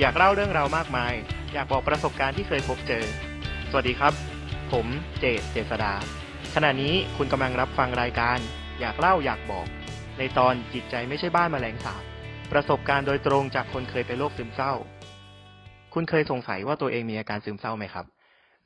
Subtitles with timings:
[0.00, 1.14] อยากเล่าเรื่องราวมากมาย
[1.52, 3.04] อยากบอกประสบการณ์ที่เคยพบเจอ
[3.70, 4.14] สวัสดีครับ
[4.72, 4.86] ผม
[5.18, 5.94] เจษเจษดา
[6.54, 8.38] ขณะนี้คุณกำลังรับฟังรายการ
[8.80, 9.66] อยากเล่าอยากบอก
[10.18, 12.02] ในตอนจิตใจไม่ใช่บ้านแมลงสาบ
[12.52, 14.72] ประสบการณ์โดยตรงจากคนเคยเป็นโรคซึมเศร้า
[15.94, 18.06] คุณเคยสงสัยว่าตัวเองมีอาการซึมเศร้าไหมครับ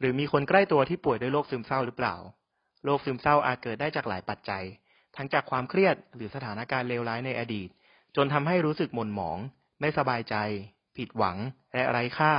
[0.01, 2.17] หรือมีคนใกล้ตัวที่ป่วยด้วยโรคซึมเศร้าหรือเปล่า
[2.85, 4.65] โรคซึมเศร้าอาจเกิดได้จากหลายปัจจัย
[5.17, 7.69] ทั้งจากความเครียดหรือสถานการณ์เลวร้ายในอดีต
[8.17, 9.39] จนทำให้รู้สึกหม่นหมอง
[9.81, 10.37] ไม่สบายใจ
[10.97, 11.37] ผิดหวัง
[11.73, 12.35] และไร้ค่า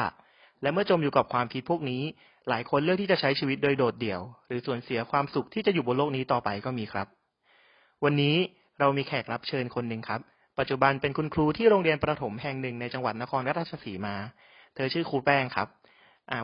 [0.62, 2.04] และเมื่อจมอยู่กับความคิดพวกนี้
[2.50, 7.08] หลายคนเลือกที่จะใช้ชีวิตโดยโดดเดี่ยว หรือสูญเสียความสุขที่จะอยู่บนโลกนี้ต่อไปก็มีครับ
[8.04, 8.36] วันนี้
[8.80, 10.22] เรามีแขกรับเชิญคนหนึ่งครับ
[10.60, 14.16] ปัจจุบันเป็นคุณครูที่โรงเรียนประถมแห่งหนึ่งในจังหวัดนครราชสีมา
[14.76, 15.68] เธอชื่อครูแป้งครับ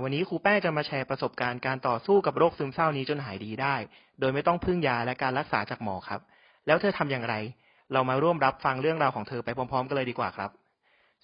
[0.03, 3.75] วันนี้ครูแป้งจะมาแชร์ประสบการณ์การต่อสู้กับโรคซึมเศร้านี้จนหายดีได้
[4.19, 6.21] โดยไม่ต้องพึ่งยาและการรักษาจากหมอครับ
[6.67, 7.35] แล้วเธอทำอย่างไร
[7.93, 10.51] เรามาร่วมรับฟังเรื่องราวของเธอไปพร้อม ๆ กันเลยดีกว่าครับ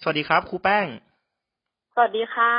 [0.02, 0.86] สวัสดีครับครูแป้ง
[1.94, 2.54] สวัสดีค่ะ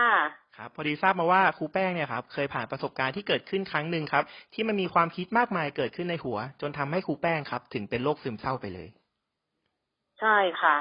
[0.57, 8.87] ครับ พอดีทราบมาว่าครูแป้งเนี่ยครับเคยผ่านประสบการณ์ที่เกิดขึ้นครั้งหนึ่งครับ ที่มันมีความคิดมากมายเกิดขึ้นในหัว จนทำให้ครูแป้งครับ ถึงเป็นโรคซึมเศร้าไปเลย
[10.19, 10.75] ใช่ค่ะ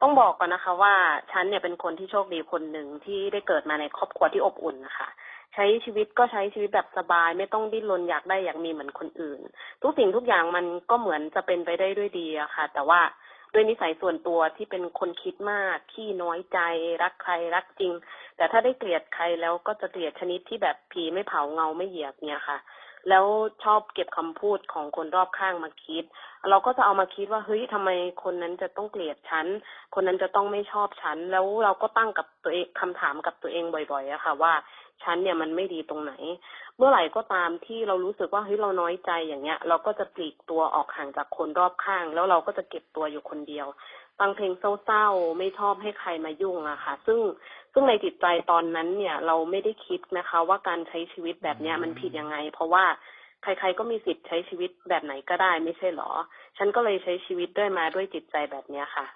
[0.00, 0.94] ต้องบอกก่อนนะคะ ว่า
[1.32, 5.08] ฉันเนี่ยเป็นคนที่โชคดีคนหนึ่งที่ได้เกิดมาในครอบครัวที่อบอุ่นนะคะ
[5.54, 9.40] ใช้ชีวิตก็ใช้ชีวิตแบบสบาย ไม่ต้องดิ้นรนอยากได้อยากมีเหมือนคนอื่น
[9.82, 13.00] ทุกสิ่งทุกอย่างมันก็เหมือนจะเป็นไปได้ด้วยดีอะค่ะ แต่ว่า
[13.52, 16.58] ด้วยนิสัยส่วนตัวที่เป็นคนคิดมากขี้น้อยใจ
[17.02, 17.92] รักใครรักจริง
[18.36, 22.58] แต่ถ้าได้เกลียดใครแล้วก็จะเกลียดชนิดที่แบบผีไม่เผาเงาไม่เหยียบเนี่ยค่ะ
[23.08, 23.24] แล้ว
[23.64, 26.04] ชอบเก็บคำพูดของคนรอบข้างมาคิด
[26.50, 27.90] เราก็จะเอามาคิดว่าเฮ้ยทำไม
[28.24, 29.46] คนนั้นจะต้องเกลียดฉัน
[29.94, 34.52] คนนั้นจะต้องไม่ชอบฉันแล้วเราก็ตั้งกับตัวเองคำถามกับตัวเองบ่อยๆอะค่ะ ว่า
[35.04, 36.12] ฉันเนี่ยมันไม่ดีตรงไหน
[36.76, 43.66] เมื่อไหร่ก็ตามที่เรารู้สึกว่าเฮ้ยเราน้อยใจอย่างเงี้ย เราก็จะปลีกตัวออกห่างจากคนรอบข้าง แล้วเราก็จะเก็บตัวอยู่คนเดียว
[44.18, 44.52] ฟังเพลง
[44.84, 47.20] เศร้าๆไม่ชอบให้ใครมายุ่งอะค่ะ ซึ่ง
[47.72, 52.84] ซึ่งในจิตใจตอนนั้นเนี่ย เราไม่ได้คิดนะคะ ว่าการใช้ชีวิตแบบเนี้ยมันผิดยังไง เพราะว่า
[53.42, 56.10] ใครๆก็มีสิทธิ์ใช้ชีวิตแบบไหนก็ได้ไม่ใช่หรอ
[56.58, 59.06] ฉันก็เลยใช้ชีวิตด้วยมาด้วยจิตใจแบบเนี้ยค่ะ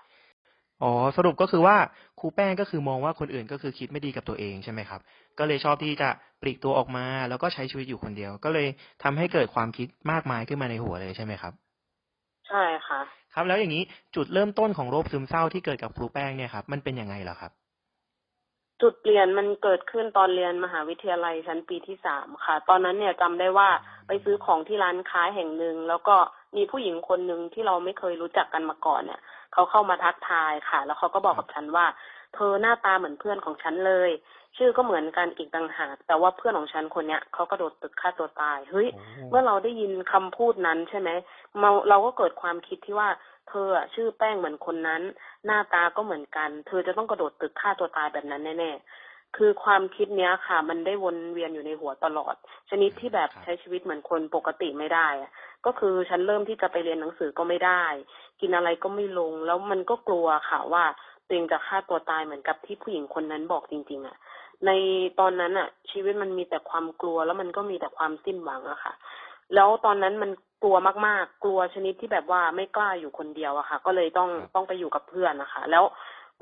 [0.85, 1.77] อ๋อสรุปก็คือว่า
[2.21, 5.01] ครูแป้งก็คือมองว่าคนอื่นก็คือคิดไม่ดีกับตัวเองใช่ไหมครับ
[5.39, 6.09] ก็เลยชอบที่จะ
[6.43, 8.67] ปลีกตัวออกมา แล้วก็ใช้ชีวิตอยู่คนเดียว ก็เลย
[9.03, 11.53] ทำให้เกิดความคิดมากมายขึ้นมาในหัวเลยใช่ไหมครับ
[12.49, 13.01] ใช่ค่ะ
[13.35, 13.83] ครับแล้วอย่างนี้
[14.15, 17.53] จุดเริ่มต้นของโรคซึมเศร้าที่เกิดกับครูแป้งเนี่ยครับมันเป็นยังไงเหรอครับ
[18.83, 23.69] จุดเปลี่ยนมันเกิดขึ้นตอนเรียนมหาวิทยาลัยชั้นปีที่สามค่ะ ตอนนั้นเนี่ยจำได้ว่า
[24.07, 26.17] ไปซื้อของที่ร้านค้าแห่งหนึ่งแล้วก็
[26.57, 29.21] มีผู้หญิงคนหนึ่งที่เราไม่เคยรู้จักกันมาก่อนเนี่ย
[29.53, 31.87] เขาเข้ามาทักทายค่ะ แล้วเขาก็บอกกับฉันว่า
[32.35, 34.11] เธอหน้าตาเหมือนเพื่อนของฉันเลย
[34.57, 38.89] ชื่อก็เหมือนกันอีกต่างหากแต่ว่าเพื่อนของฉันคนเนี้ยเขากระโดดตึกฆ่าตัวตายเฮ้ย
[39.31, 41.11] เมื่อเราได้ยินคำพูดนั้นใช่ไหม
[41.61, 43.09] เราเราก็เกิดความคิดที่ว่า
[43.49, 45.03] เธออะชื่อแป้งเหมือนคนนั้น
[45.47, 52.35] หน้าตาก็เหมือนกัน เธอจะต้องกระโดดตึกฆ่าตัวตายแบบนั้นแน่ๆคือความคิดเนี้ยค่ะ มันได้วนเวียนอยู่ในหัวตลอด
[52.71, 55.31] ชนิดที่แบบครับใช้ชีวิตเหมือนคนปกติไม่ได้อะ
[55.67, 57.85] ก็คือฉันเริ่มที่จะไปเรียนหนังสือก็ไม่ได้
[58.41, 60.85] กินอะไรก็ไม่ลง แล้วมันก็กลัวค่ะว่า
[61.27, 64.17] ตัวเองจะฆ่าตัวตายเหมือนกับที่ผู้หญิงคนนั้นบอกจริง ๆอะ
[64.67, 64.71] ใน
[65.21, 68.93] ตอนนั้นอะชีวิตมันมีแต่ความกลัวแล้วมันก็มีแต่ความสิ้นหวังอะค่ะ
[69.55, 70.31] แล้วตอนนั้นมัน
[70.63, 70.77] กลัว
[71.07, 75.85] มากๆ กลัวชนิดที่แบบว่าไม่กล้าอยู่คนเดียวอะค่ะ ก็เลยต้องครับต้องไปอยู่กับเพื่อนนะคะ แล้ว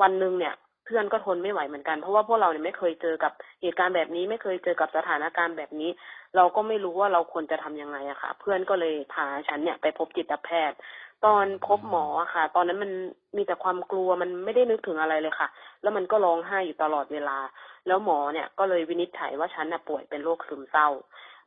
[0.03, 0.55] วันหนึ่งเนี่ย
[0.87, 3.33] เพื่อนก็ทนไม่ไหวเหมือนกันเพราะว่าพวกเราเนี่ยไม่เคยเจอกับ
[3.63, 5.91] เหตุการณ์แบบนี้ ไม่เคยเจอกับสถานการณ์แบบนี้
[6.37, 10.79] เราก็ไม่รู้ว่าเราควรจะทำยังไงอะค่ะ เพื่อนก็เลยพาฉันเนี่ยไปพบจิตแพทย์
[11.27, 12.93] ตอนพบหมออะค่ะ ตอนนั้นมัน
[13.37, 15.49] มีแต่ความกลัวมันไม่ได้นึกถึงอะไรเลยค่ะ
[15.83, 17.39] แล้วมันก็ร้องไห้อยู่ตลอดเวลา
[17.87, 20.89] แล้วหมอเนี่ยก็เลยวินิจฉัยว่าฉันน่ะป่วยเป็นโรคซึมเศร้า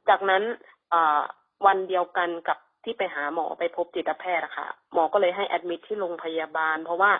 [0.10, 0.44] จากนั้น
[0.94, 1.22] อ่า
[1.66, 7.12] วันเดียวกันกับที่ไปหาหมอไปพบจิตแพทย์อะค่ะหมอก็เลยให้แอดมิทที่โรงพยาบาล เพราะว่า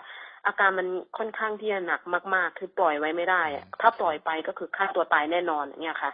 [0.46, 0.88] อาการมัน
[1.18, 2.00] ค่อนข้างที่จะหนัก
[2.34, 6.12] มากๆ คือปล่อยไว้ไม่ได้อะถ้าปล่อยไปก็คือฆ่าตัวตายแน่นอนอย่างเงี้ยค่ะ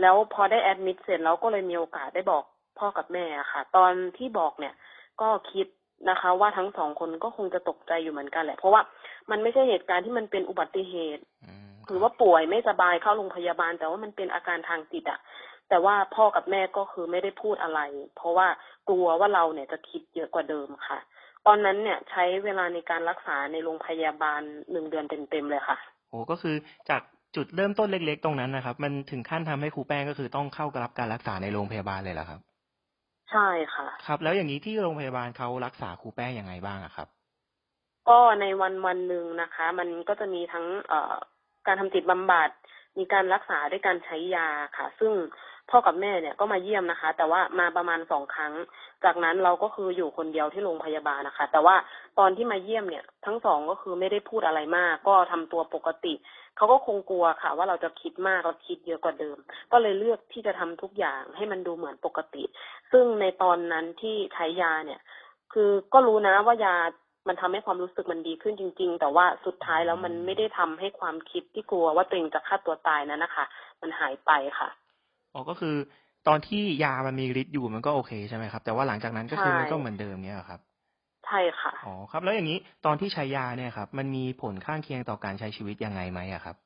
[0.00, 2.44] แล้วพอได้แอดมิดเสร็จเราก็เลยมีโอกาสได้บอก
[2.78, 4.74] พ่อกับแม่อะค่ะ ตอนที่บอกเนี่ย
[5.22, 5.66] ก็คิด
[6.10, 8.82] นะคะ ว่าทั้งสองคนก็คงจะตกใจอยู่เหมือนกันแหละ เพราะว่า
[9.30, 15.20] มันไม่ใช่เหตุการณ์ที่มันเป็นอุบัติเหตุอืมหรือว่าป่วยไม่สบายเข้าโรงพยาบาล แต่ว่ามันเป็นอาการทางจิตอะ
[15.68, 17.80] แต่ว่าพ่อกับแม่ก็คือไม่ได้พูดอะไร
[18.16, 18.48] เพราะว่า
[18.88, 20.98] กลัวว่าเราเนี่ยจะคิดเยอะกว่าเดิมค่ะ
[21.46, 24.40] ตอนนั้นเนี่ยใช้เวลาในการรักษาในโรงพยาบาล
[24.70, 25.78] หนึ่งเดือนเต็มๆเลยค่ะ
[26.10, 26.54] โอ้ก็คือ
[26.90, 27.02] จาก
[27.36, 32.40] จุดเริ่มต้นเล็ก ๆ ตรงนั้นนะครับ มันถึงขั้นทำให้ครูแป้งก็คือต้องเข้ารับการรักษาในโรงพยาบาลเลยเหรอครับ
[33.30, 37.08] ใช่ค่ะ ครับ แล้วอย่างนี้ที่โรงพยาบาลเขารักษาครูแป้งยังไงบ้างอะครับ
[38.08, 41.14] ก็ในวันวันหนึ่งนะคะ มันก็จะมีทั้งเอ่อ
[41.66, 42.50] การทำจิตบำบัด
[42.98, 45.12] มีการรักษาด้วยการใช้ยาค่ะ ซึ่ง
[45.70, 48.52] พ่อกับแม่เนี่ยก็มาเยี่ยมนะคะ แต่ว่ามาประมาณสองครั้ง
[49.04, 51.76] จากนั้นเราก็คืออยู่คนเดียวที่โรงพยาบาลนะคะ แต่ว่า
[52.18, 56.14] ตอนที่มาเยี่ยมเนี่ย ทั้งสองก็คือไม่ได้พูดอะไรมาก ก็ทำตัวปกติ
[56.56, 59.36] เขาก็คงกลัวค่ะ ว่าเราจะคิดมากเราคิดเยอะกว่าเดิม
[59.72, 62.44] ก็เลยเลือกที่จะทำทุกอย่างให้มันดูเหมือนปกติ
[62.92, 65.00] ซึ่งในตอนนั้นที่ใช้ยาเนี่ย
[65.52, 66.76] คือก็รู้นะว่ายา
[67.28, 73.44] มันทำให้ความรู้สึกมันดีขึ้นจริง ๆ แต่ว่าสุดท้ายแล้วมันไม่ได้ทำให้ความคิดที่กลัวว่าตัวเองจะฆ่าตัวตายนั้นนะคะ
[73.80, 74.68] มันหายไปค่ะ
[75.38, 75.76] อ๋อก็คือ
[76.28, 80.60] ตอนที่ยามันมีฤทธิ์อยู่มันก็โอเคใช่ไหมครับ แต่ว่าหลังจากนั้นก็คือใช่มันก็เหมือนเดิมเนี้ยเหรอครับ
[81.26, 86.56] ใช่ค่ะอ๋อครับ แล้วอย่างนี้ตอนที่ใช้ยาเนี่ยครับ มันมีผลข้างเคียงต่อการใช้ชีวิตยังไงไหมอะครับ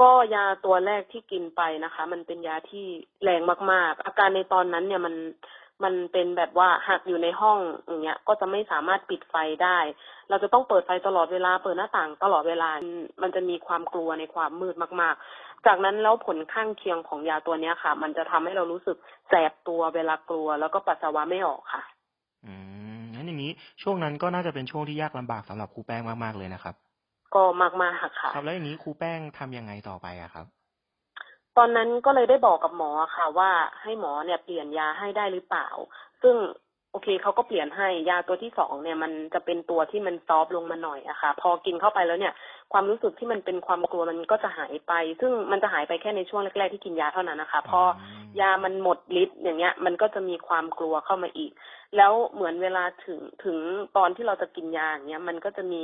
[0.00, 2.86] ก็ยาตัวแรกที่กินไปนะคะ มันเป็นยาที่
[3.22, 3.40] แรง
[3.72, 5.14] มากๆ อาการในตอนนั้นเนี่ยมัน
[5.84, 9.78] มันเป็นแบบว่าหากอยู่ในห้องอย่างเงี้ย ก็จะไม่สามารถปิดไฟได้
[10.28, 12.70] เราจะต้องเปิดไฟตลอดเวลา เปิดหน้าต่างตลอดเวลา
[13.22, 18.96] มันจะมีความกลัวในความมืดมาก ๆ จากนั้นแล้วผลข้างเคียงของยาตัวเนี้ยค่ะ มันจะทำให้เรารู้สึก
[19.28, 21.82] แสบตัวเวลากลัว แล้วก็ปัสสาวะไม่ออกค่ะ
[22.46, 22.54] อื
[22.98, 26.74] มงั้นอย่างนี้ช่วงนั้นก็น่าจะเป็นช่วงที่ยากลำบากสำหรับครูแป้งมากๆเลยนะครับ
[27.34, 27.42] ก็
[27.82, 30.46] มากๆค่ะครับแล้วอย่างนี้ครูแป้งทำยังไงต่อไปอะครับ
[31.58, 33.50] ตอนนั้นก็เลยได้บอกกับหมอค่ะ ว่า
[33.82, 35.68] ให้หมอเนี่ยเปลี่ยนยาให้ได้หรือเปล่า
[36.22, 36.36] ซึ่ง
[36.92, 42.34] โอเคเขาก็เปลี่ยนให้ยาตัวที่สองเนี่ย มันจะเป็นตัวที่มันซอฟต์ลงมาหน่อยอะค่ะ พอกินเข้าไปแล้วเนี่ย
[42.72, 47.86] ความรู้สึกที่มันเป็นความกลัวมันก็จะหายไป ซึ่งมันจะหายไปแค่ในช่วงแรกๆที่กินยาเท่านั้นนะคะ พอม
[48.40, 51.52] ยามันหมดฤทธิ์อย่างเงี้ย มันก็จะมีความกลัวเข้ามาอีก
[51.96, 53.58] แล้วเหมือนเวลาถึงถึง
[53.96, 55.82] ตอนที่เราจะกินยาอย่างเงี้ยมันก็จะมี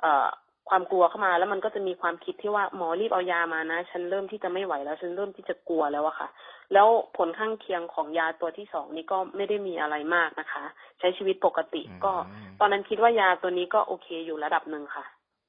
[0.00, 0.28] เอ่อ
[0.68, 6.28] ความกลัวเข้ามา แล้วมันก็จะมีความคิดที่ว่าหมอรีบเอายามานะ ฉันเริ่มที่จะไม่ไหวแล้ว ฉันเริ่มที่จะกลัวแล้วอะค่ะ
[6.72, 10.64] แล้วผลข้างเคียงของยาตัวที่สองนี่ก็ไม่ได้มีอะไรมากนะคะ
[10.98, 15.04] ใช้ชีวิตปกติก็อืมตอนนั้นคิดว่ายาตัวนี้ก็โอเคอยู่ระดับหนึ่งค่ะ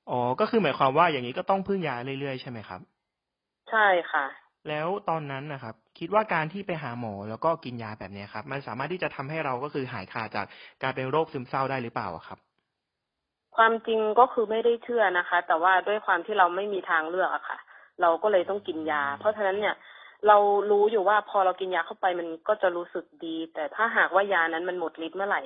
[0.09, 2.81] อ๋อก็คือหมายความว่าอย่างนี้ก็ต้องพึ่งยาเรื่อยๆใช่ไหมครับ
[3.69, 4.25] ใช่ค่ะ
[4.69, 10.45] แล้วตอนนั้นนะครับ คิดว่าการที่ไปหาหมอแล้วก็กินยาแบบเนี้ยครับ มันสามารถที่จะทำให้เราก็คือหายขาดจาก
[10.83, 12.39] การเป็นโรคซึมเศร้าได้หรือเปล่าอะครับ
[13.55, 17.57] ความจริงก็คือไม่ได้เชื่อนะคะ แต่ว่าด้วยความที่เราไม่มีทางเลือกอะค่ะ
[18.01, 19.75] เราก็เลยต้องกินยา เพราะฉะนั้นเนี่ย
[20.27, 20.37] เรา
[20.71, 25.41] รู้อยู่ว่าพอเรากินยาเข้าไปมันก็จะรู้สึกดี แต่ถ้าหากว่ายานั้นมันหมดฤทธิ์เมื่อไหร่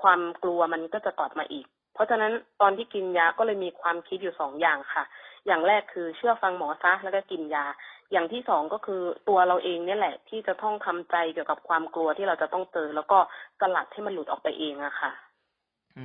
[0.00, 5.04] ความกลัวมันก็จะกลับมาอีก เพราะฉะนั้นตอนที่กินยาก็เลยมีความคิดอยู่สองอย่างค่ะ
[5.46, 7.64] อย่างแรกคือเชื่อฟังหมอซะแล้วก็กินยา
[8.12, 13.18] อย่างที่สองก็คือตัวเราเองเนี่ยแหละ ที่จะต้องทำใจเกี่ยวกับความกลัวที่เราจะต้องเจอแล้วก็
[13.60, 15.12] สลัดให้มันหลุดออกไปเองอะค่ะ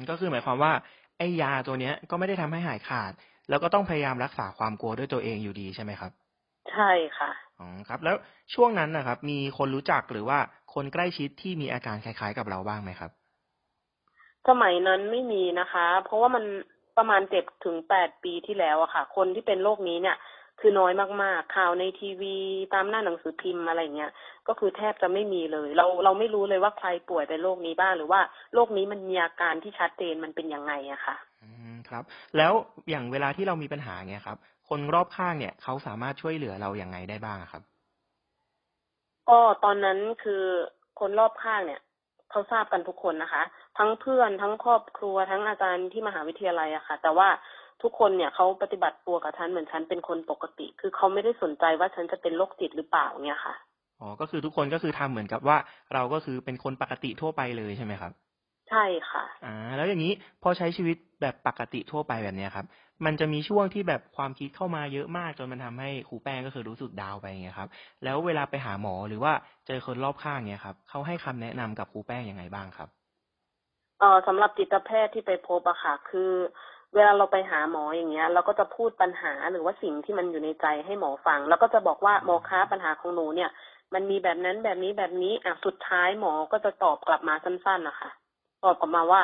[0.10, 0.74] ก็คือหมายความว่า
[1.20, 3.12] ไอ้ยาตัวเนี้ยก็ไม่ได้ทำให้หายขาด
[3.50, 6.12] แล้วก็ต้องพยายามรักษาความกลัวด้วยตัวเองอยู่ดีใช่ไหมครับ
[6.72, 8.16] ใช่ค่ะอ๋อครับ แล้ว
[8.54, 10.40] ช่วงนั้นนะครับ มีคนรู้จักหรือว่า
[10.74, 13.12] คนใกล้ชิดที่มีอาการคล้ายๆกับเราบ้างไหมครับ
[14.48, 16.44] สมัยนั้นไม่มีนะคะ เพราะว่ามัน
[16.98, 20.18] ประมาณเจ็ดถึงแปดปีที่แล้วอะค่ะ คนที่เป็นโรคนี้เนี่ย
[20.60, 22.36] คือน้อยมากๆ ข่าวในทีวี
[22.74, 24.12] ตามหน้าหนังสือพิมพ์อะไรเงี้ย
[24.48, 28.22] ก็คือแทบจะไม่มีเลย เราเราไม่รู้เลยว่าใครป่วยเป็นโรคนี้บ้างหรือว่า
[28.54, 32.04] โรคนี้มันมีอาการที่ชัดเจนมันเป็นยังไงอะค่ะ อืมครับ
[32.38, 32.54] แล้ว
[32.90, 34.38] อย่างเวลาที่เรามีปัญหาเนี่ยครับ
[34.70, 37.64] คนรอบข้างเนี่ยเขาสามารถช่วยเหลือเราอย่างไงได้บ้างอะครับ
[39.30, 40.44] ก็ตอนนั้นคือ
[41.00, 41.82] คนรอบข้างเนี่ย
[42.32, 43.44] เขาทราบกันทุกคนนะคะ
[43.78, 47.28] ทั้งเพื่อนทั้งครอบครัวทั้งอาจารย์ที่มหาวิทยาลัยอะค่ะ แต่ว่า
[47.84, 53.56] ทุกคนเนี่ยเขาปฏิบัติตัวกับฉันเหมือนฉันเป็นคนปกติ คือเขาไม่ได้สนใจว่าฉันจะเป็นโรคจิตหรือเปล่าเนี่ยค่ะ
[54.00, 55.58] อ๋อก็คือทุกคนก็คือทำเหมือนกับว่า
[55.94, 58.12] เราก็คือเป็นคนปกติทั่วไปเลยใช่ไหมครับ
[58.70, 60.14] ใช่ค่ะ อ่า แล้วอย่างนี้
[60.44, 62.66] พอใช้ชีวิตแบบปกติทั่วไปแบบเนี้ยครับ
[63.06, 67.70] มันจะมีช่วงที่แบบความคิดเข้ามาเยอะมาก จนมันทำให้ครูแป้งก็คือรู้สึกดาวน์ไปอย่างเงี้ยครับ
[68.04, 69.34] แล้วเวลาไปหาหมอหรือว่า
[69.68, 72.90] เจอคนรอบข้างเนี้ยครับเขาให้คำแนะนำกับครูแป้งยังไงบ้างครับ
[74.00, 76.32] เอ่อสำหรับจิตแพทย์ที่ไปพบอะค่ะ คือ
[76.96, 83.50] เวลาเราไปหาหมออย่างเงี้ย เราก็จะพูดปัญหาหรือว่าสิ่งที่มันอยู่ในใจให้หมอฟัง แล้วก็จะบอกว่าหมอคะปัญหาของหนูเนี่ย
[83.94, 88.10] มันมีแบบนั้นแบบนี้แบบนี้อะสุดท้ายหมอก็จะตอบกลับมาสั้นๆนะคะ
[88.64, 89.22] ตอบกลับมาว่า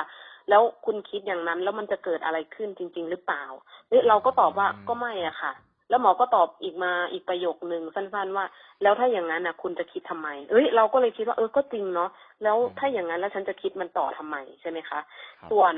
[0.49, 3.43] แล้วคุณคิดอย่างนั้นแล้วมันจะเกิดอะไรขึ้นจริง ๆ หรือเปล่า
[3.87, 5.53] เฮ้ยเราก็ตอบว่าอืมก็ไม่อะค่ะ
[5.89, 8.45] แล้วหมอก็ตอบอีกมาอีกประโยคนึงสั้น ๆ ว่า
[8.81, 12.09] แล้วถ้าอย่างนั้นนะคุณจะคิดทำไม เอ้ยเราก็เลยคิดว่าเออก็จริงเนาะ
[12.43, 14.99] แล้วถ้าอย่างนั้นแล้วฉันจะคิดมันต่อทำไมใช่ไหมคะ
[15.39, 15.73] ครับส่วน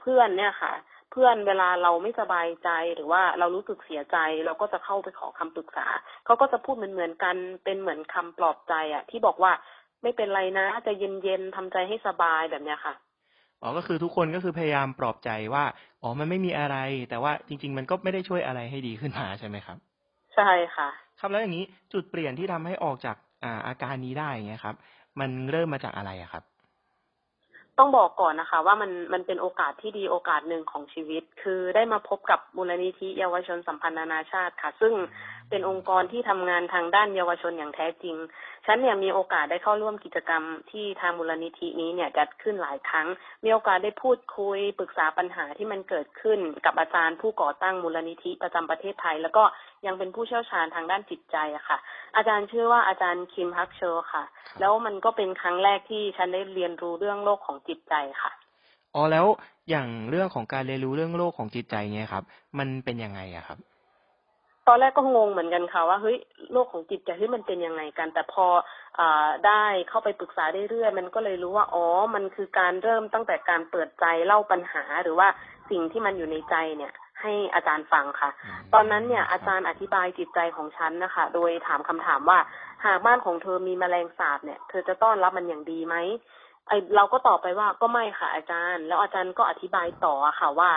[0.00, 0.72] เพื่อนเนี่ยค่ะ
[1.10, 5.86] เพื่อนเวลาเราไม่สบายใจหรือว่าเรารู้สึกเสียใจ เราก็จะเข้าไปขอคำปรึกษา
[6.24, 9.52] เขาก็จะพูดเหมือนเหมือนๆกันเป็นเหมือนคำปลอบใจอะที่บอกว่า
[10.02, 12.94] ไม่เป็นไรนะใจะเย็นๆทำใจให้สบายแบบเนี้ยค่ะ
[13.62, 15.64] อ๋อก็คือทุกคนก็คือพยายามปลอบใจว่า
[16.02, 16.76] อ๋อมันไม่มีอะไร
[17.10, 19.78] แต่ว่าจริง ๆ มันก็ไม่ได้ช่วยอะไรให้ดีขึ้นมาใช่ไหมครับ
[20.34, 20.88] ใช่ค่ะ
[21.20, 24.76] ครับแล้วอย่างนี้จุดเปลี่ยนที่ทำให้ออกจากอ่าอาการนี้ได้อย่างเงี้ยครับ
[25.20, 26.44] มันเริ่มมาจากอะไรอะครับ
[27.78, 34.92] ต้องบอกก่อนนะคะ ว่ามันมันเป็นโอกาสที่ดีโอกาสหนึ่งของชีวิต คือได้มาพบกับมูลนิธิเยาวชนสัมพันธ์นานาชาติค่ะ ซึ่ง
[35.50, 38.16] เป็นองค์กรที่ทำงานทางด้านเยาวชนอย่างแท้จริง
[38.66, 43.06] ฉันเนี่ยมีโอกาสได้เข้าร่วมกิจกรรมที่ทางมูลนิธินี้เนี่ยจัดขึ้นหลายครั้ง
[43.44, 49.44] มีโอกาสได้พูดคุยปรึกษาปัญหาที่มันเกิดขึ้นกับอาจารย์ผู้ก่อตั้งมูลนิธิประจำประเทศไทย แล้วก็
[49.86, 51.78] ยังเป็นผู้เชี่ยวชาญทางด้านจิตใจอะค่ะ
[52.16, 54.24] อาจารย์ชื่อว่าอาจารย์คิมฮักเชอร์ค่ะ
[54.60, 58.32] แล้วมันก็เป็นครั้งแรกที่ฉันได้เรียนรู้เรื่องโลกของจิตใจค่ะ
[58.94, 59.26] อ๋อแล้ว
[59.70, 62.24] อย่างเรื่องของการเรียนรู้เรื่องโลกของจิตใจเนี่ยครับ
[62.58, 63.58] มันเป็นยังไงอะครับ
[64.68, 66.16] ตอนแรกก็งงเหมือนกันค่ะว่าเฮ้ย
[66.52, 68.46] โลกของจิตใจเฮ้ยมันเป็นยังไงกัน แต่พอ
[68.98, 71.84] อาได้เข้าไปปรึกษาเรื่อยๆมันก็เลยรู้ว่าอ๋อ
[72.14, 75.28] มันคือการเริ่มตั้งแต่การเปิดใจเล่าปัญหาหรือว่า
[75.70, 78.30] สิ่งที่มันอยู่ในใจเนี่ย ให้อาจารย์ฟังค่ะ
[78.74, 82.38] ตอนนั้นเนี่ยอาจารย์อธิบายจิตใจของฉันนะคะ โดยถามคำถามว่า
[82.84, 85.96] หากบ้านของเธอมีแมลงสาบเนี่ย เธอจะต้อนรับมันอย่างดีไหม
[86.68, 90.70] ไอเราก็ตอบไปว่าก็ไม่ค่ะอาจารย์ แล้วอาจารย์ก็อธิบายต่ออะค่ะว่า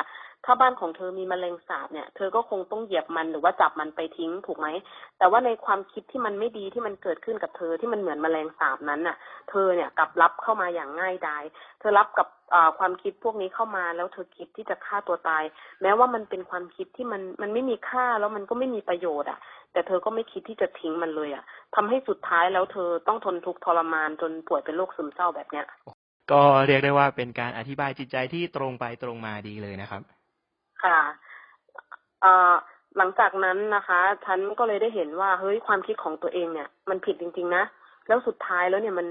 [0.45, 4.67] ถ้าบ้านของเธอมีแมลงสาบเนี่ย เธอก็คงต้องเหยียบมันหรือว่าจับมันไปทิ้งถูกไหม
[5.17, 9.15] แต่ว่าในความคิดที่มันไม่ดีที่มันเกิดขึ้นกับเธอที่มันเหมือนแมลงสาบนั้นน่ะ
[9.49, 11.43] เธอเนี่ยกลับรับเข้ามาอย่างง่ายดาย
[11.79, 12.27] เธอรับกับ
[12.79, 15.43] ความคิดพวกนี้เข้ามาแล้วเธอคิดที่จะฆ่าตัวตาย
[15.81, 19.39] แม้ว่ามันเป็นความคิดที่มันมันไม่มีค่าแล้วมันก็ไม่มีประโยชน์อะ
[19.73, 21.43] แต่เธอก็ไม่คิดที่จะทิ้งมันเลยอะ
[21.75, 25.65] ทำให้สุดท้ายแล้วเธอต้องทนทุกข์ทรมานจนป่วยเป็นโรคซึมเศร้าแบบเนี้ย
[26.31, 30.01] ก็เรียกได้ว่าเป็นการอธิบายจิตใจที่ตรงไปตรงมาดีเลยนะครับ
[30.83, 30.99] ค่ะ
[32.97, 37.63] หลังจากนั้นนะคะฉันก็เลยได้เห็นว่าเฮ้ยความคิดของตัวเองเนี่ย มันผิดจริง ๆ นะ
[38.07, 39.07] แล้วสุดท้ายแล้วเนี่ยมัน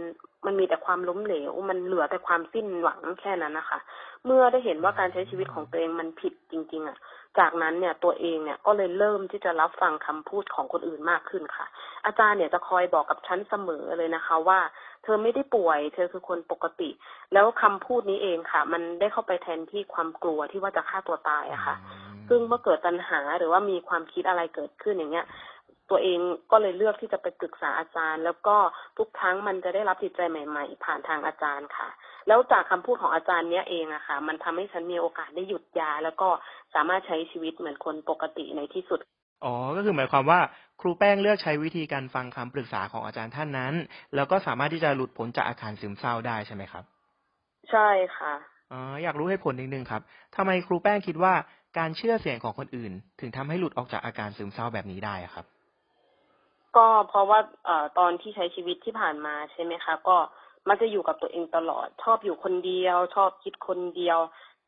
[0.47, 3.79] มันมีแต่ความล้มเหลว มันเหลือแต่ความสิ้นหวังแค่นั้นนะคะ
[4.27, 6.99] เมื่อได้เห็นว่าการใช้ชีวิตของตัวเองมันผิดจริง ๆอะ
[7.39, 11.67] จากนั้นเนี่ยตัวเองเนี่ยก็เลยเริ่มที่จะรับฟังคำพูดของคนอื่นมากขึ้นค่ะ
[12.07, 14.59] อาจารย์เนี่ยจะคอยบอกกับฉันเสมอเลยนะคะ ว่า
[15.03, 16.91] เธอไม่ได้ป่วย เธอคือคนปกติ
[17.33, 21.77] แล้วคำพูดนี้เองค่ะ มันได้เข้าไปแทนที่ความกลัวที่ว่าจะฆ่าตัวตายอะค่ะ
[22.29, 25.27] ซึ่งเมื่อเกิดปัญหาหรือว่ามีความคิดอะไรเกิดขึ้นอย่างเงี้ย
[25.91, 26.19] ตัวเอง
[26.51, 28.57] ก็เลยเลือกที่จะไปปรึกษาอาจารย์ แล้วก็
[28.99, 31.89] ทุกครั้งมันจะได้รับจิตใจใหม่ ๆ ผ่านทางอาจารย์ค่ะ
[32.29, 36.29] แล้วจากคำพูดของอาจารย์เนี้ยเองอะค่ะ มันทำให้ฉันมีโอกาสได้หยุดยา แล้วก็
[36.75, 39.01] สามารถใช้ชีวิตเหมือนคนปกติในที่สุด
[39.45, 40.41] อ๋อ ก็คือหมายความว่า
[40.81, 43.75] ครูแป้งเลือกใช้วิธีการฟังคำปรึกษาของอาจารย์ท่านนั้น
[44.15, 46.85] แล้วก็สามารถที่จะหลุดพ้นจากอาการซึมเศร้าได้ใช่ไหมครับ
[47.71, 48.35] ใช่ค่ะ
[48.73, 50.03] อ๋ออยากรู้ให้ผลนิดนึงครับ
[50.37, 51.35] ทำไมครูแป้งคิดว่า
[51.79, 55.47] การเชื่อเสียงของคนอื่น ถึงทำให้หลุดออกจากอาการซึมเศร้าแบบนี้ได้ครับ
[56.77, 60.17] ก็เพราะว่าเอ่อตอนที่ใช้ชีวิตที่ผ่านมาใช่ไหมคะ ก็
[60.69, 64.19] มันจะอยู่กับตัวเองตลอด ชอบอยู่คนเดียว ชอบคิดคนเดียว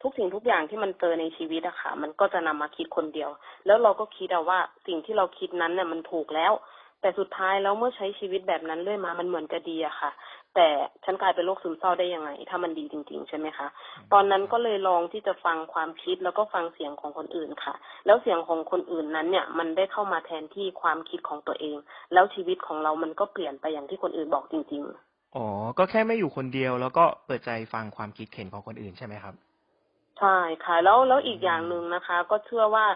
[0.03, 3.31] ทุกสิ่งทุกอย่างที่มันเจอในชีวิตอะค่ะ มันก็จะนำมาคิดคนเดียว
[3.67, 6.53] แล้วเราก็คิดเอาว่าสิ่งที่เราคิดนั้นเนี่ยมันถูกแล้ว
[7.01, 10.11] แต่สุดท้ายแล้วเมื่อใช้ชีวิตแบบนั้นเรื่อยมา มันเหมือนจะดีอะค่ะ
[10.57, 10.69] แต่
[11.05, 13.67] ฉันกลายเป็นโรคซึมเศร้าได้ยังไง ถ้ามันดีจริง ๆ ใช่ไหมคะ
[14.13, 17.75] ตอนนั้นก็เลยลองที่จะฟังความคิดแล้วก็ฟังเสียงของคนอื่นค่ะ
[18.07, 21.77] แล้วเสียงของคนอื่นนั้นเนี่ยมันได้เข้ามาแทนที่ความคิดของตัวเอง
[22.13, 25.47] แล้วชีวิตของเรามันก็เปลี่ยนไปอย่างที่คนอื่นบอกจริง ๆ อ๋อ
[25.79, 29.35] ก็แค่ไม่อยู่คนเดียว แล้วก็เปิดใจฟังความคิดเห็นของคนอื่นใช่ไหมครับ
[30.19, 32.87] ใช่ค่ะ แล้วแล้วอีกอย่างหนึ่งนะคะ ก็เชื่อว่า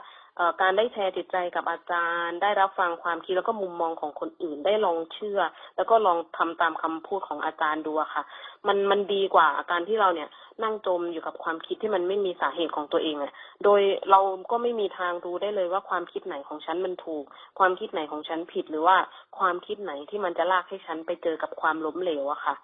[0.60, 5.40] การได้แชร์จิตใจกับอาจารย์ ได้รับฟังความคิดแล้วก็มุมมองของคนอื่นได้ลองเชื่อ
[5.76, 8.22] แล้วก็ลองทำตามคำพูดของอาจารย์ดูอะค่ะ
[8.66, 10.28] มันมันดีกว่าการที่เราเนี่ย
[10.62, 13.32] นั่งจมอยู่กับความคิดที่มันไม่มีสาเหตุของตัวเองอะ
[13.64, 17.24] โดยเราก็ไม่มีทางรู้ได้เลยว่าความคิดไหนของฉันมันถูก
[17.58, 18.96] ความคิดไหนของฉันผิดหรือว่า
[19.38, 22.54] ความคิดไหนที่มันจะลากให้ฉันไปเจอกับความล้มเหลวอะค่ะ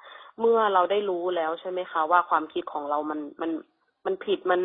[0.40, 3.50] เมื่อเราได้รู้แล้วใช่ไหมคะว่าความคิดของเรามันมัน
[4.06, 4.60] มันผิดมัน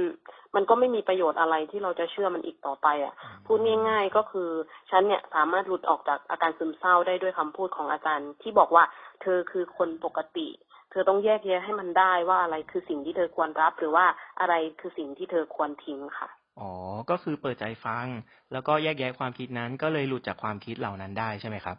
[0.55, 3.13] มันก็ไม่มีประโยชน์อะไรที่เราจะเชื่อมันอีกต่อไปอะ
[3.45, 4.49] พูดง่าย ๆก็คือ
[4.89, 8.83] ฉันเนี่ยสามารถหลุดออกจากอาการซึมเศร้าได้ด้วยคำพูดของอาจารย์ ที่บอกว่า
[9.21, 10.47] เธอคือคนปกติ
[10.91, 14.05] เธอต้องแยกแยะให้มันได้ว่าอะไรคือสิ่งที่เธอควรรับ หรือว่า
[14.39, 16.29] อะไรคือสิ่งที่เธอควรทิ้งค่ะ
[16.59, 16.71] อ๋อ
[17.09, 18.07] ก็คือเปิดใจฟัง
[18.51, 21.77] แล้วก็แยกแยะความคิดนั้น ก็เลยหลุดจากความคิดเหล่านั้นได้ใช่ไหมครับ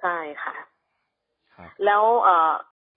[0.00, 0.54] ใช่ค่ะ
[1.54, 2.52] ครับแล้วเอ่อ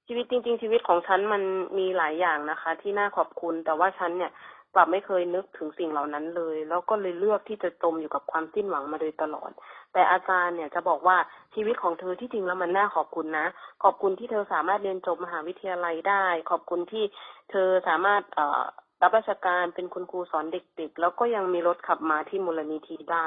[0.07, 1.43] ชีวิตจริง ๆ ชีวิตของฉันมัน
[1.77, 4.31] มีหลายอย่างนะคะ ที่น่าขอบคุณ แต่ว่าฉันเนี่ย
[4.75, 9.51] กลับไม่เคยนึกถึงสิ่งเหล่านั้นเลย แล้วก็เลยเลือกที่จะจมอยู่กับความสิ้นหวังมาโดยตลอด
[9.93, 11.17] แต่อาจารย์เนี่ยจะบอกว่า
[11.53, 13.45] ชีวิตของเธอที่จริงแล้วมันน่าขอบคุณนะ
[13.83, 17.03] ขอบคุณที่เธอสามารถเรียนจบมหาวิทยาลัยได้ ขอบคุณที่
[17.51, 18.63] เธอสามารถเอ่อ
[19.01, 23.25] รับราชการเป็นคุณครูสอนเด็กๆ แล้วก็ยังมีรถขับมาที่มูลนิธิได้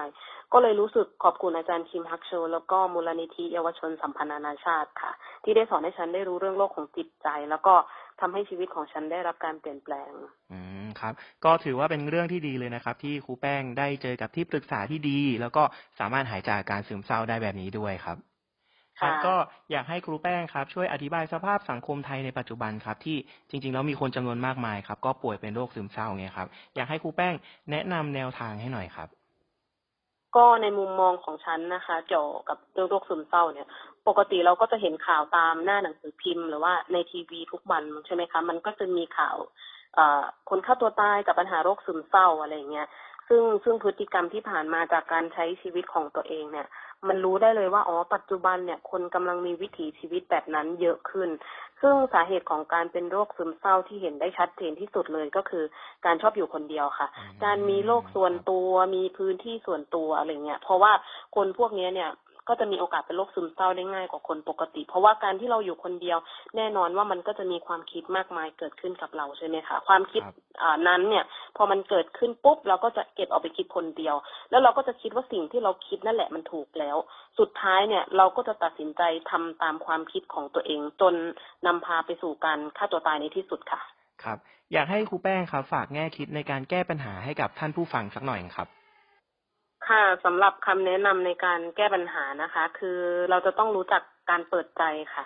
[0.52, 5.12] ก็เลยรู้สึกขอบคุณอาจารย์คิมฮักโช แล้วก็มูลนิธิเยาวชนสัมพันธ์นานาชาติค่ะ
[5.44, 7.74] ที่ได้สอนให้ฉันได้รู้เรื่องโลกของจิตใจ แล้วก็
[8.20, 10.10] ทำให้ชีวิตของฉันได้รับการเปลี่ยนแปลง
[10.52, 15.62] อืมครับ ก็ถือว่าเป็นเรื่องที่ดีเลยนะครับ ที่ครูแป้งได้เจอกับที่ปรึกษาที่ดี แล้วก็
[15.98, 18.18] สามารถหายจากการซึมเศร้าได้แบบนี้ด้วยครับ
[19.00, 19.34] ครับค่ะก็
[19.70, 23.16] อยากให้ครูแป้งครับ ช่วยอธิบายสภาพสังคมไทยในปัจจุบันครับ ที่
[23.50, 27.34] จริง ๆ แล้วมีคนจำนวนมากมายครับ ก็ป่วยเป็นโรคซึมเศร้าไงครับ อยากให้ครูแป้ง
[27.70, 29.08] แนะนำแนวทางให้หน่อยครับ
[30.36, 33.68] ก็ในมุมมองของฉันนะคะ เกี่ยวกับเรื่องโรคซึมเศร้าเนี่ย
[34.08, 39.36] ปกติเราก็จะเห็นข่าวตามหน้าหนังสือพิมพ์ หรือว่าในทีวีทุกวันใช่ไหมคะมันก็จะมีข่าว
[39.94, 42.88] เอ่อคนฆ่าตัวตายกับปัญหาโรคซึมเศร้าอะไรเงี้ย
[43.28, 46.66] ซึ่งซึ่งพฤติกรรมที่ผ่านมาจากการใช้ชีวิตของตัวเองเนี่ย
[47.08, 51.28] มันรู้ได้เลยว่าอ๋อปัจจุบันเนี่ยคนกำลังมีวิถีชีวิตแบบนั้นเยอะขึ้น
[51.80, 55.64] ซึ่งสาเหตุของการเป็นโรคซึมเศร้าที่เห็นได้ชัดเจนที่สุดเลยก็คือ
[56.04, 60.92] การชอบอยู่คนเดียวค่ะอืมการมีโลกส่วนตัวมีพื้นที่ส่วนตัวอะไรเงี้ยเพราะว่า
[61.36, 62.10] คนพวกเนี้ยเนี่ย
[62.48, 66.18] ก็จะมีโอกาสเป็นโรคซึมเศร้าได้ง่ายกว่าคนปกติ เพราะว่าการที่เราอยู่คนเดียว
[66.56, 71.24] แน่นอนว่ามันก็จะมีความคิดมากมายเกิดขึ้นกับเราใช่ไหมคะความคิดครับอ่านั้นเนี่ย
[71.56, 74.16] พอมันเกิดขึ้นปุ๊บเราก็จะเก็บเอาไปคิดคนเดียว
[74.50, 76.96] แล้วเราก็จะคิดว่าสิ่งที่เราคิดนั่นแหละมันถูกแล้ว
[77.38, 81.14] สุดท้ายเนี่ยเราก็จะตัดสินใจทำตามความคิดของตัวเอง จน
[81.66, 83.80] นำพาไปสู่การฆ่าตัวตายในที่สุดค่ะ
[84.24, 84.38] ครับ
[84.72, 88.68] อยากให้ครูแป้งครับฝากแง่คิดในการแก้ปัญหาให้กับท่านผู้ฟังสักหน่อยครับ
[89.88, 92.98] ค่ะสำหรับคำแนะนำในการแก้ปัญหานะคะ คือ
[93.30, 94.82] เราจะต้องรู้จักการเปิดใจ
[95.14, 95.24] ค่ะ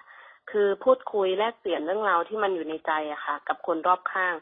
[0.51, 4.35] คือพูดคุยแลกเปลี่ยนเรื่องราวที่มันอยู่ในใจอะค่ะ กับคนรอบข้าง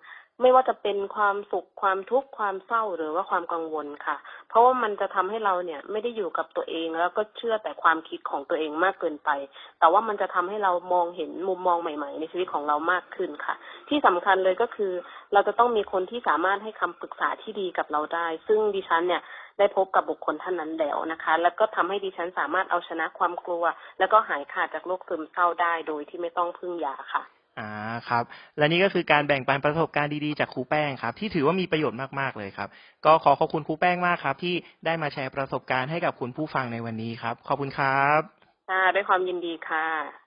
[0.42, 4.16] ไม่ว่าจะเป็นความสุขความทุกข์ความเศร้าหรือว่าความกังวลค่ะ
[4.48, 9.30] เพราะว่ามันจะทำให้เราเนี่ยไม่ได้อยู่กับตัวเองแล้วก็เชื่อแต่ความคิดของตัวเองมากเกินไป
[9.78, 13.54] แต่ว่ามันจะทำให้เรามองเห็นมุมมองใหม่ๆ ในชีวิตของเรามากขึ้นค่ะ
[13.88, 14.92] ที่สำคัญเลยก็คือ
[15.32, 19.22] เราจะต้องมีคนที่สามารถให้คำปรึกษาที่ดีกับเราได้ ซึ่งดิฉันเนี่ย
[19.60, 23.64] ได้พบกับบุคคลท่านนั้นแล้วนะคะ แล้วก็ทำให้ดิฉันสามารถเอาชนะความกลัว
[23.98, 27.22] แล้วก็หายขาดจากโรคซึมเศร้าได้โดยที่ไม่ต้องพึ่งยาค่ะ
[27.58, 27.70] อ่า
[28.08, 28.24] ครับ
[28.58, 32.68] และนี่ก็คือการแบ่งปันประสบการณ์ดีๆจากครูแป้งครับ ที่ถือว่ามีประโยชน์มากๆเลยครับ
[33.04, 34.54] ก็ขอขอบคุณครูแป้งมากครับ ที่
[34.86, 38.20] ได้มาแชร์ประสบการณ์ให้กับคุณผู้ฟังในวันนี้ครับ ขอบคุณครับ
[38.68, 40.19] ค่ะด้วยความยินดีค่ะ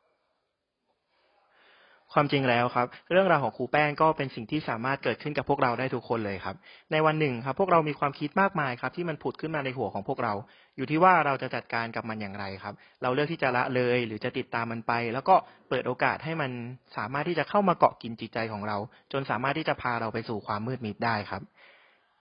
[2.13, 6.55] ความจริงแล้วครับ เรื่องราวของครูแป้งก็เป็นสิ่งที่สามารถเกิดขึ้นกับพวกเราได้ทุกคนเลยครับ
[6.91, 10.33] ในวันหนึ่งครับ พวกเรามีความคิดมากมายครับ ที่มันผุดขึ้นมาในหัวของพวกเรา
[10.77, 15.35] อยู่ที่ว่าเราจะจัดการกับมันอย่างไรครับ เราเลือกที่จะละเลย หรือจะติดตามมันไป แล้วก็
[15.69, 16.51] เปิดโอกาสให้มัน
[16.97, 18.77] สามารถที่จะเข้ามาเกาะกินจิตใจของเรา
[19.11, 21.41] จนสามารถที่จะพาเราไปสู่ความมืดมิดได้ครับ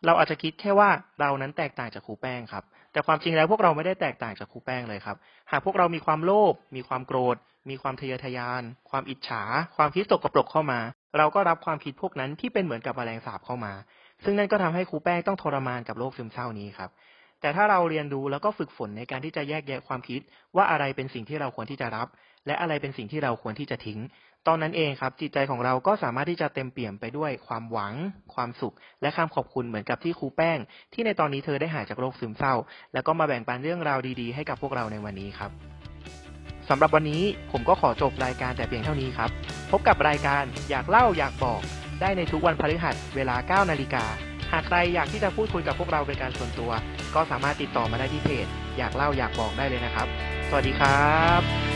[0.07, 5.17] เราอาจจะคิดแค่ว่าเรานั้นแตกต่างจากครูแป้งครับ แต่ความจริงแล้วพวกเราไม่ได้แตกต่างจากครูแป้งเลยครับ
[5.51, 7.37] หากพวกเรามีความโลภมีความโกรธ
[7.69, 9.43] มีความทะเยอทะยาน ความอิจฉา
[9.77, 10.81] ความคิดตกกระปรกเข้ามา
[11.19, 13.73] เราก็รับความคิดพวกนั้นที่เป็นเหมือนกับแมลงสาบเข้ามา
[14.25, 16.91] ซึ่งนั่นก็ทำให้ครูแป้งต้องทรมานกับโรคซึมเศร้านี้ครับ
[17.41, 20.21] แต่ถ้าเราเรียนรู้แล้วก็ฝึกฝนในการที่จะแยกแยะความคิด
[20.57, 22.09] ว่าอะไรเป็นสิ่งที่เราควรที่จะรับ
[22.47, 24.01] และอะไรเป็นสิ่งที่เราควรที่จะทิ้ง
[24.49, 27.95] ตอนนั้นเองครับจิตใจของเราก็สามารถที่จะเต็มเปี่ยมไปด้วยความหวัง
[28.35, 30.59] ความสุข และคำขอบคุณเหมือนกับที่ครูแป้ง
[30.93, 32.55] ที่ในตอนนี้เธอได้หายจากโรคซึมเศร้า
[32.93, 35.82] แล้วก็มาแบ่งปันเรื่องราวดี ๆ ให้กับพวกเราในวันนี้ครับ
[36.75, 39.31] สำหรับวันนี้ผมก็ขอจบรายการแต่เพียงเท่านี้ครับ
[39.71, 41.61] พบกับรายการอยากเล่าอยากบอก
[42.01, 44.05] ได้ในทุกวันพฤหัสเวลา 9 นาฬิกา
[44.53, 46.71] หากใครอยากที่จะพูดคุยกับพวกเราเป็นการส่วนตัว
[47.15, 48.47] ก็สามารถติดต่อมาได้ที่เพจ
[48.79, 50.07] อยากเล่าอยากบอกได้เลยนะครับ
[50.49, 51.72] สวัสดีครับ